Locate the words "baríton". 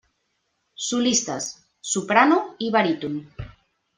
2.79-3.21